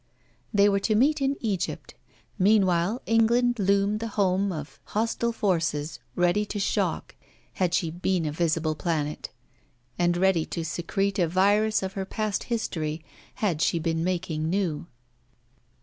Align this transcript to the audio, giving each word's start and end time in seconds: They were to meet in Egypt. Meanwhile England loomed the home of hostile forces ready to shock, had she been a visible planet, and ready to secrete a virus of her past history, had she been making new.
They 0.51 0.67
were 0.67 0.79
to 0.79 0.95
meet 0.95 1.21
in 1.21 1.35
Egypt. 1.41 1.93
Meanwhile 2.39 3.03
England 3.05 3.59
loomed 3.59 3.99
the 3.99 4.07
home 4.07 4.51
of 4.51 4.79
hostile 4.83 5.31
forces 5.31 5.99
ready 6.15 6.43
to 6.43 6.57
shock, 6.59 7.13
had 7.53 7.75
she 7.75 7.91
been 7.91 8.25
a 8.25 8.31
visible 8.31 8.73
planet, 8.73 9.29
and 9.99 10.17
ready 10.17 10.43
to 10.47 10.65
secrete 10.65 11.19
a 11.19 11.27
virus 11.27 11.83
of 11.83 11.93
her 11.93 12.05
past 12.05 12.45
history, 12.45 13.05
had 13.35 13.61
she 13.61 13.77
been 13.77 14.03
making 14.03 14.49
new. 14.49 14.87